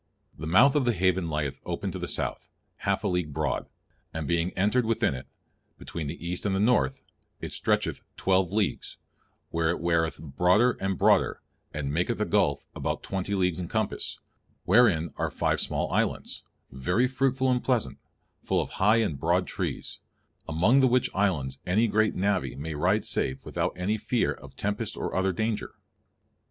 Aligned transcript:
The 0.35 0.47
mouth 0.47 0.75
of 0.75 0.85
the 0.85 0.93
haven 0.93 1.29
lieth 1.29 1.61
open 1.63 1.91
to 1.91 1.99
the 1.99 2.07
south, 2.07 2.49
half 2.77 3.03
a 3.03 3.07
league 3.07 3.33
broad; 3.35 3.67
and 4.11 4.27
being 4.27 4.49
entred 4.57 4.83
within 4.83 5.13
it, 5.13 5.27
between 5.77 6.07
the 6.07 6.15
east 6.27 6.43
and 6.43 6.55
the 6.55 6.59
north, 6.59 7.03
it 7.39 7.51
stretcheth 7.53 8.01
twelve 8.17 8.51
leagues, 8.51 8.97
where 9.51 9.69
it 9.69 9.79
wareth 9.79 10.19
broader 10.19 10.71
and 10.81 10.97
broader, 10.97 11.43
and 11.71 11.93
maketh 11.93 12.19
a 12.19 12.25
gulfe 12.25 12.65
about 12.75 13.03
twenty 13.03 13.35
leagues 13.35 13.59
in 13.59 13.67
compass, 13.67 14.17
wherein 14.65 15.13
are 15.17 15.29
five 15.29 15.61
small 15.61 15.91
islands, 15.91 16.43
very 16.71 17.07
fruitfull 17.07 17.51
and 17.51 17.63
pleasant, 17.63 17.99
full 18.39 18.59
of 18.59 18.69
hie 18.81 18.95
and 18.97 19.19
broad 19.19 19.45
trees, 19.45 19.99
among 20.49 20.79
the 20.79 20.87
which 20.87 21.13
islands 21.13 21.59
any 21.67 21.87
great 21.87 22.15
navie 22.15 22.55
may 22.57 22.73
ride 22.73 23.05
safe 23.05 23.45
without 23.45 23.71
any 23.75 23.99
feare 23.99 24.33
of 24.33 24.55
tempest 24.55 24.97
or 24.97 25.15
other 25.15 25.31
danger." 25.31 25.75